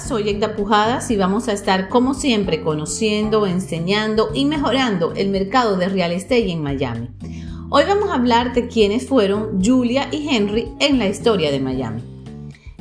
Soy 0.00 0.28
Egda 0.28 0.56
Pujadas 0.56 1.10
y 1.10 1.16
vamos 1.16 1.46
a 1.48 1.52
estar 1.52 1.88
como 1.88 2.14
siempre 2.14 2.62
conociendo, 2.62 3.46
enseñando 3.46 4.30
y 4.34 4.44
mejorando 4.44 5.12
el 5.14 5.28
mercado 5.30 5.76
de 5.76 5.88
real 5.88 6.10
estate 6.10 6.50
en 6.50 6.62
Miami. 6.62 7.10
Hoy 7.70 7.84
vamos 7.86 8.10
a 8.10 8.14
hablar 8.14 8.52
de 8.54 8.66
quiénes 8.66 9.06
fueron 9.06 9.62
Julia 9.64 10.08
y 10.10 10.28
Henry 10.28 10.68
en 10.80 10.98
la 10.98 11.08
historia 11.08 11.52
de 11.52 11.60
Miami. 11.60 12.02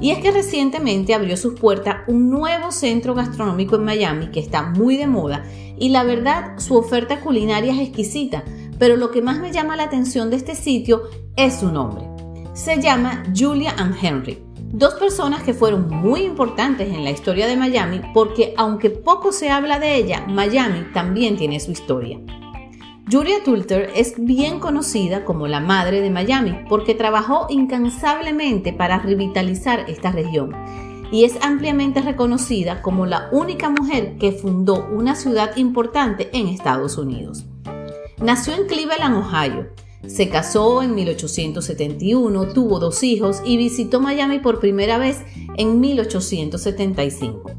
Y 0.00 0.10
es 0.10 0.18
que 0.18 0.30
recientemente 0.30 1.14
abrió 1.14 1.36
sus 1.36 1.58
puertas 1.58 1.98
un 2.08 2.30
nuevo 2.30 2.72
centro 2.72 3.14
gastronómico 3.14 3.76
en 3.76 3.84
Miami 3.84 4.30
que 4.30 4.40
está 4.40 4.62
muy 4.62 4.96
de 4.96 5.06
moda 5.06 5.44
y 5.78 5.90
la 5.90 6.04
verdad 6.04 6.58
su 6.58 6.76
oferta 6.76 7.20
culinaria 7.20 7.72
es 7.72 7.80
exquisita, 7.80 8.42
pero 8.78 8.96
lo 8.96 9.10
que 9.10 9.22
más 9.22 9.38
me 9.38 9.52
llama 9.52 9.76
la 9.76 9.84
atención 9.84 10.30
de 10.30 10.36
este 10.36 10.54
sitio 10.54 11.02
es 11.36 11.60
su 11.60 11.70
nombre. 11.70 12.04
Se 12.54 12.80
llama 12.80 13.22
Julia 13.36 13.74
and 13.76 13.96
Henry 14.00 14.51
Dos 14.72 14.94
personas 14.94 15.42
que 15.42 15.52
fueron 15.52 15.90
muy 15.90 16.22
importantes 16.22 16.88
en 16.88 17.04
la 17.04 17.10
historia 17.10 17.46
de 17.46 17.58
Miami 17.58 18.00
porque 18.14 18.54
aunque 18.56 18.88
poco 18.88 19.30
se 19.30 19.50
habla 19.50 19.78
de 19.78 19.96
ella, 19.96 20.24
Miami 20.26 20.86
también 20.94 21.36
tiene 21.36 21.60
su 21.60 21.72
historia. 21.72 22.18
Julia 23.10 23.44
Tulter 23.44 23.90
es 23.94 24.14
bien 24.16 24.60
conocida 24.60 25.26
como 25.26 25.46
la 25.46 25.60
madre 25.60 26.00
de 26.00 26.08
Miami 26.08 26.64
porque 26.70 26.94
trabajó 26.94 27.48
incansablemente 27.50 28.72
para 28.72 28.98
revitalizar 28.98 29.90
esta 29.90 30.10
región 30.10 30.56
y 31.10 31.24
es 31.24 31.36
ampliamente 31.42 32.00
reconocida 32.00 32.80
como 32.80 33.04
la 33.04 33.28
única 33.30 33.68
mujer 33.68 34.16
que 34.16 34.32
fundó 34.32 34.88
una 34.90 35.16
ciudad 35.16 35.54
importante 35.58 36.30
en 36.32 36.48
Estados 36.48 36.96
Unidos. 36.96 37.44
Nació 38.22 38.54
en 38.54 38.66
Cleveland, 38.66 39.16
Ohio, 39.16 39.66
se 40.06 40.28
casó 40.28 40.82
en 40.82 40.94
1871, 40.94 42.48
tuvo 42.48 42.78
dos 42.80 43.02
hijos 43.02 43.40
y 43.44 43.56
visitó 43.56 44.00
Miami 44.00 44.40
por 44.40 44.58
primera 44.58 44.98
vez 44.98 45.18
en 45.56 45.80
1875. 45.80 47.50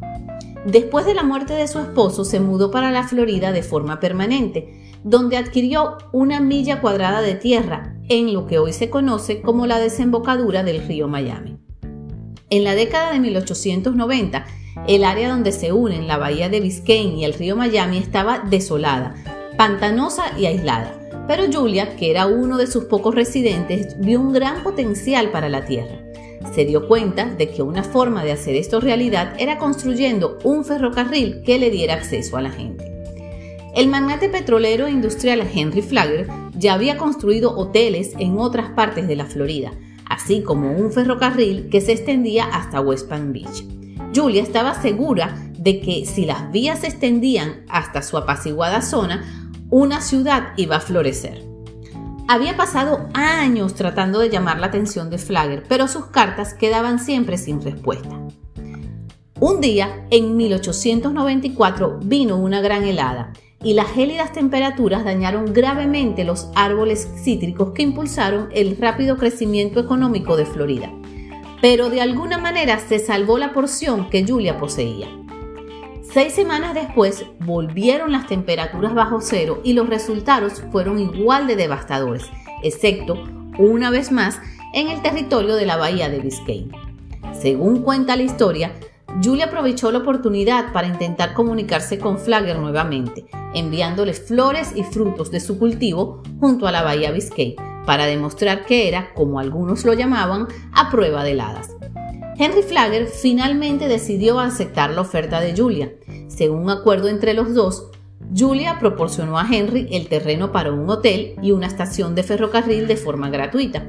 Después 0.66 1.06
de 1.06 1.14
la 1.14 1.23
muerte 1.23 1.54
de 1.54 1.67
su 1.67 1.80
esposo, 1.80 2.26
se 2.26 2.40
mudó 2.40 2.72
para 2.72 2.92
la 2.92 3.08
Florida 3.08 3.52
de 3.52 3.64
forma 3.64 4.00
permanente, 4.00 4.98
donde 5.04 5.38
adquirió 5.38 5.98
una 6.12 6.40
milla 6.40 6.82
cuadrada 6.82 7.22
de 7.22 7.36
tierra 7.36 7.98
en 8.09 8.34
lo 8.34 8.45
que 8.45 8.60
hoy 8.60 8.73
se 8.73 8.89
conoce 8.89 9.42
como 9.42 9.66
la 9.66 9.80
desembocadura 9.80 10.64
del 10.64 10.86
río 10.86 11.08
Miami. 11.08 11.58
En 12.50 12.64
la 12.64 12.76
década 12.76 13.14
de 13.14 13.20
1890, 13.20 14.45
el 14.88 15.04
área 15.04 15.30
donde 15.30 15.52
se 15.52 15.72
unen 15.72 16.08
la 16.08 16.17
bahía 16.17 16.50
de 16.50 16.60
Biscayne 16.60 17.16
y 17.16 17.23
el 17.26 17.34
río 17.34 17.56
Miami 17.56 17.98
estaba 17.98 18.39
desolada, 18.39 19.16
pantanosa 19.58 20.38
y 20.38 20.45
aislada 20.45 21.03
pero 21.28 21.44
Julia, 21.52 21.96
que 21.96 22.12
era 22.12 22.28
uno 22.28 22.58
de 22.58 22.68
sus 22.68 22.86
pocos 22.86 23.16
residentes, 23.16 24.00
vio 24.00 24.20
un 24.20 24.34
gran 24.34 24.64
potencial 24.64 25.32
para 25.32 25.50
la 25.50 25.66
tierra. 25.66 26.00
Se 26.54 26.66
dio 26.66 26.88
cuenta 26.88 27.26
de 27.26 27.50
que 27.50 27.62
una 27.62 27.84
forma 27.84 28.24
de 28.24 28.34
hacer 28.34 28.56
esto 28.56 28.80
realidad 28.80 29.34
era 29.40 29.58
construyendo 29.58 30.38
un 30.44 30.66
ferrocarril 30.66 31.42
que 31.44 31.58
le 31.58 31.70
diera 31.72 31.94
acceso 31.94 32.38
a 32.38 32.42
la 32.42 32.52
gente. 32.52 32.92
El 33.76 33.88
magnate 33.88 34.30
petrolero 34.30 34.86
e 34.86 34.92
industrial 34.92 35.48
Henry 35.52 35.82
Flagler 35.82 36.28
ya 36.56 36.74
había 36.74 36.98
construido 36.98 37.58
hoteles 37.58 38.14
en 38.20 38.38
otras 38.38 38.70
partes 38.72 39.08
de 39.08 39.16
la 39.16 39.26
Florida, 39.26 39.72
así 40.08 40.44
como 40.44 40.72
un 40.72 40.92
ferrocarril 40.92 41.70
que 41.70 41.82
se 41.82 41.94
extendía 41.94 42.46
hasta 42.46 42.82
West 42.82 43.10
Palm 43.10 43.34
Beach. 43.34 43.66
Julia 44.14 44.44
estaba 44.44 44.80
segura 44.80 45.36
de 45.58 45.80
que 45.80 46.06
si 46.06 46.26
las 46.26 46.52
vías 46.52 46.82
se 46.82 46.88
extendían 46.88 47.66
hasta 47.68 48.04
su 48.04 48.18
apaciguada 48.18 48.82
zona, 48.82 49.42
una 49.74 50.02
ciudad 50.02 50.54
iba 50.56 50.76
a 50.76 50.80
florecer. 50.80 51.44
Había 52.28 52.56
pasado 52.56 53.10
años 53.16 53.74
tratando 53.74 54.20
de 54.20 54.30
llamar 54.30 54.60
la 54.60 54.68
atención 54.68 55.10
de 55.10 55.18
Flagger, 55.18 55.64
pero 55.68 55.88
sus 55.88 56.06
cartas 56.06 56.54
quedaban 56.54 57.00
siempre 57.00 57.40
sin 57.40 57.60
respuesta. 57.60 58.20
Un 59.40 59.62
día, 59.62 60.06
en 60.12 60.38
1894, 60.38 62.02
vino 62.04 62.38
una 62.38 62.62
gran 62.62 62.83
helada 62.83 63.33
y 63.64 63.73
las 63.73 63.92
gélidas 63.92 64.32
temperaturas 64.32 65.06
dañaron 65.06 65.54
gravemente 65.54 66.23
los 66.23 66.50
árboles 66.54 67.10
cítricos 67.23 67.72
que 67.72 67.82
impulsaron 67.82 68.50
el 68.54 68.78
rápido 68.78 69.17
crecimiento 69.17 69.80
económico 69.80 70.38
de 70.38 70.45
Florida. 70.45 70.94
Pero 71.64 71.89
de 71.89 72.02
alguna 72.02 72.38
manera 72.38 72.78
se 72.78 73.00
salvó 73.00 73.39
la 73.39 73.54
porción 73.54 74.12
que 74.12 74.23
Julia 74.23 74.60
poseía. 74.60 75.23
Seis 76.14 76.34
semanas 76.34 76.76
después 76.76 77.26
volvieron 77.40 78.12
las 78.12 78.28
temperaturas 78.28 78.94
bajo 78.94 79.20
cero 79.20 79.62
y 79.64 79.74
los 79.74 79.90
resultados 79.90 80.62
fueron 80.72 81.00
igual 81.00 81.48
de 81.48 81.56
devastadores, 81.56 82.30
excepto, 82.62 83.24
una 83.58 83.90
vez 83.90 84.12
más, 84.12 84.40
en 84.76 84.90
el 84.90 85.02
territorio 85.02 85.56
de 85.56 85.66
la 85.66 85.76
bahía 85.76 86.10
de 86.10 86.20
Biscayne. 86.20 86.70
Según 87.34 87.82
cuenta 87.82 88.16
la 88.16 88.22
historia, 88.22 88.74
Julia 89.24 89.46
aprovechó 89.46 89.92
la 89.92 90.00
oportunidad 90.00 90.72
para 90.72 90.86
intentar 90.86 91.34
comunicarse 91.34 91.98
con 91.98 92.20
Flagger 92.20 92.60
nuevamente, 92.60 93.26
enviándole 93.56 94.14
flores 94.14 94.72
y 94.76 94.84
frutos 94.84 95.32
de 95.32 95.40
su 95.40 95.58
cultivo 95.58 96.22
junto 96.40 96.68
a 96.68 96.72
la 96.72 96.84
bahía 96.84 97.10
Biscayne, 97.10 97.56
para 97.88 98.06
demostrar 98.06 98.68
que 98.68 98.88
era, 98.88 99.16
como 99.16 99.40
algunos 99.40 99.84
lo 99.84 99.94
llamaban, 99.94 100.48
a 100.74 100.92
prueba 100.92 101.24
de 101.24 101.32
heladas. 101.32 101.70
Henry 102.38 102.64
Flagger 102.64 103.08
finalmente 103.08 103.88
decidió 103.88 104.39
aceptar 104.39 104.89
la 104.92 105.02
oferta 105.02 105.39
de 105.39 105.55
Julia. 105.55 105.94
Según 106.27 106.64
un 106.64 106.70
acuerdo 106.71 107.08
entre 107.08 107.33
los 107.33 107.54
dos, 107.54 107.92
Julia 108.36 108.77
proporcionó 108.80 109.38
a 109.38 109.48
Henry 109.49 109.88
el 109.92 110.08
terreno 110.08 110.52
para 110.52 110.71
un 110.71 110.89
hotel 110.89 111.36
y 111.44 111.52
una 111.52 111.67
estación 111.67 112.16
de 112.16 112.23
ferrocarril 112.23 112.88
de 112.88 112.98
forma 112.98 113.30
gratuita, 113.30 113.86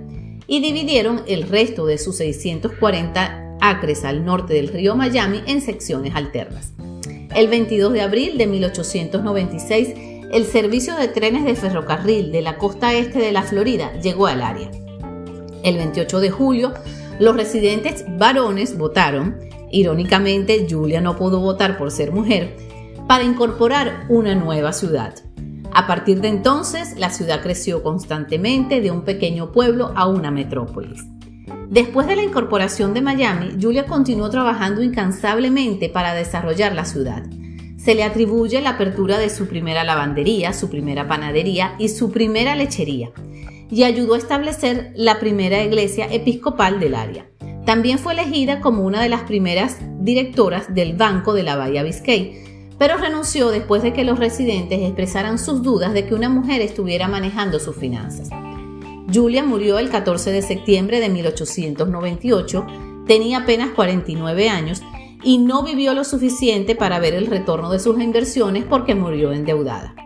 y 0.47 0.61
dividieron 0.61 1.23
el 1.27 1.49
resto 1.49 1.87
de 1.87 1.97
sus 1.97 2.17
640 2.17 3.57
acres 3.61 4.05
al 4.05 4.25
norte 4.25 4.55
del 4.55 4.69
río 4.69 4.95
Miami 4.95 5.43
en 5.47 5.63
secciones 5.63 6.15
alternas. 6.15 6.73
El 7.35 7.49
22 7.49 7.93
de 7.95 8.03
abril 8.03 8.37
de 8.37 8.47
1896, 8.47 9.95
el 10.31 10.45
servicio 10.45 10.97
de 10.97 11.09
trenes 11.09 11.45
de 11.45 11.55
ferrocarril 11.55 12.31
de 12.31 12.43
la 12.43 12.59
costa 12.59 12.93
este 12.93 13.21
de 13.21 13.33
la 13.33 13.43
Florida 13.43 13.99
llegó 14.01 14.27
al 14.27 14.43
área. 14.43 14.71
El 15.63 15.79
28 15.79 16.21
de 16.21 16.31
julio, 16.31 16.75
los 17.21 17.37
residentes 17.37 18.05
varones 18.19 18.77
votaron, 18.77 19.37
irónicamente 19.71 20.67
Julia 20.69 21.01
no 21.01 21.17
pudo 21.17 21.41
votar 21.41 21.79
por 21.79 21.91
ser 21.91 22.13
mujer, 22.13 22.57
para 23.07 23.25
incorporar 23.25 24.07
una 24.09 24.35
nueva 24.35 24.73
ciudad. 24.73 25.15
A 25.73 25.87
partir 25.87 26.21
de 26.21 26.29
entonces, 26.29 26.97
la 26.97 27.11
ciudad 27.11 27.43
creció 27.43 27.83
constantemente 27.83 28.81
de 28.81 28.91
un 28.91 29.03
pequeño 29.03 29.53
pueblo 29.53 29.93
a 29.97 30.07
una 30.07 30.31
metrópolis. 30.31 31.05
Después 31.69 32.07
de 32.07 32.17
la 32.17 32.23
incorporación 32.23 32.95
de 32.95 33.03
Miami, 33.03 33.57
Julia 33.61 33.87
continuó 33.87 34.31
trabajando 34.31 34.83
incansablemente 34.83 35.89
para 35.89 36.15
desarrollar 36.15 36.75
la 36.75 36.85
ciudad. 36.85 37.25
Se 37.77 37.95
le 37.95 38.05
atribuye 38.05 38.61
la 38.61 38.71
apertura 38.71 39.19
de 39.19 39.31
su 39.31 39.47
primera 39.47 39.85
lavandería, 39.85 40.53
su 40.53 40.71
primera 40.71 41.07
panadería 41.07 41.75
y 41.79 41.89
su 41.89 42.11
primera 42.11 42.55
lechería 42.55 43.11
y 43.75 43.83
ayudó 43.83 44.15
a 44.15 44.19
establecer 44.19 44.93
la 44.95 45.19
primera 45.19 45.65
iglesia 45.65 46.07
episcopal 46.09 46.79
del 46.79 46.95
área. 46.95 47.27
También 47.67 47.99
fue 47.99 48.13
elegida 48.13 48.61
como 48.61 48.85
una 48.85 49.03
de 49.03 49.09
las 49.09 49.23
primeras 49.23 49.79
directoras 49.99 50.73
del 50.73 50.95
Banco 50.95 51.35
de 51.35 51.43
la 51.43 51.57
Bahía 51.57 51.83
Biscay, 51.83 52.45
pero 52.79 52.99
renunció 52.99 53.51
después 53.51 53.83
de 53.83 53.93
que 53.93 54.05
los 54.05 54.21
residentes 54.21 54.79
expresaran 54.81 55.41
sus 55.41 55.65
dudas 55.65 55.93
de 55.93 56.07
que 56.07 56.15
una 56.15 56.29
mujer 56.29 56.61
estuviera 56.61 57.09
manejando 57.09 57.59
sus 57.59 57.75
finanzas. 57.75 58.29
Julia 59.13 59.43
murió 59.43 59.81
el 59.81 59.91
14 59.91 60.31
de 60.31 60.43
septiembre 60.43 61.01
de 61.01 61.09
1898, 61.09 62.67
tenía 63.09 63.39
apenas 63.39 63.71
49 63.71 64.51
años 64.51 64.83
y 65.25 65.39
no 65.39 65.65
vivió 65.65 65.95
lo 65.95 66.05
suficiente 66.05 66.77
para 66.77 67.01
ver 67.01 67.15
el 67.15 67.27
retorno 67.27 67.71
de 67.71 67.81
sus 67.81 68.01
inversiones 68.01 68.65
porque 68.65 68.95
murió 68.95 69.33
endeudada. 69.33 69.97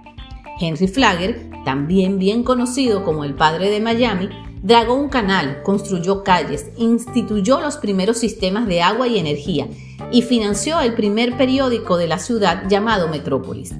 Henry 0.58 0.88
Flagger, 0.88 1.47
también 1.68 2.18
bien 2.18 2.44
conocido 2.44 3.04
como 3.04 3.24
el 3.24 3.34
padre 3.34 3.68
de 3.68 3.78
Miami, 3.78 4.30
dragó 4.62 4.94
un 4.94 5.10
canal, 5.10 5.62
construyó 5.62 6.24
calles, 6.24 6.70
instituyó 6.78 7.60
los 7.60 7.76
primeros 7.76 8.16
sistemas 8.16 8.66
de 8.66 8.80
agua 8.80 9.06
y 9.06 9.18
energía 9.18 9.68
y 10.10 10.22
financió 10.22 10.80
el 10.80 10.94
primer 10.94 11.36
periódico 11.36 11.98
de 11.98 12.08
la 12.08 12.18
ciudad 12.18 12.62
llamado 12.70 13.08
Metrópolis. 13.08 13.74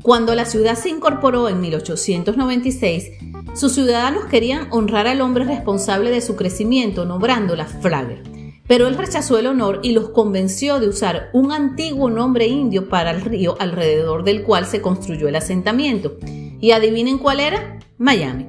Cuando 0.00 0.34
la 0.34 0.46
ciudad 0.46 0.76
se 0.76 0.88
incorporó 0.88 1.50
en 1.50 1.60
1896, 1.60 3.10
sus 3.52 3.72
ciudadanos 3.72 4.24
querían 4.24 4.68
honrar 4.70 5.06
al 5.06 5.20
hombre 5.20 5.44
responsable 5.44 6.10
de 6.10 6.22
su 6.22 6.36
crecimiento 6.36 7.04
nombrándola 7.04 7.66
Flagger 7.66 8.22
pero 8.66 8.86
él 8.86 8.96
rechazó 8.96 9.36
el 9.36 9.48
honor 9.48 9.80
y 9.82 9.90
los 9.90 10.10
convenció 10.10 10.78
de 10.78 10.88
usar 10.88 11.28
un 11.32 11.50
antiguo 11.50 12.08
nombre 12.08 12.46
indio 12.46 12.88
para 12.88 13.10
el 13.10 13.20
río 13.20 13.56
alrededor 13.58 14.22
del 14.22 14.44
cual 14.44 14.64
se 14.64 14.80
construyó 14.80 15.26
el 15.26 15.34
asentamiento. 15.34 16.12
Y 16.60 16.72
adivinen 16.72 17.18
cuál 17.18 17.40
era? 17.40 17.78
Miami. 17.98 18.46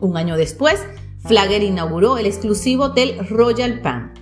Un 0.00 0.16
año 0.16 0.36
después, 0.36 0.84
Flagger 1.26 1.62
inauguró 1.62 2.18
el 2.18 2.26
exclusivo 2.26 2.84
hotel 2.84 3.16
Royal 3.28 3.80
Palm. 3.80 4.12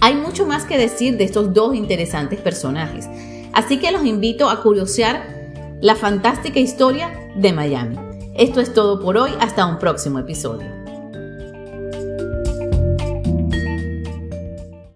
Hay 0.00 0.14
mucho 0.14 0.46
más 0.46 0.64
que 0.64 0.78
decir 0.78 1.16
de 1.16 1.24
estos 1.24 1.52
dos 1.54 1.74
interesantes 1.74 2.40
personajes, 2.40 3.08
así 3.52 3.78
que 3.78 3.90
los 3.90 4.04
invito 4.04 4.48
a 4.48 4.62
curiosear 4.62 5.78
la 5.80 5.96
fantástica 5.96 6.60
historia 6.60 7.10
de 7.36 7.52
Miami. 7.52 7.96
Esto 8.34 8.60
es 8.60 8.72
todo 8.72 9.00
por 9.00 9.16
hoy, 9.16 9.32
hasta 9.40 9.66
un 9.66 9.78
próximo 9.78 10.20
episodio. 10.20 10.77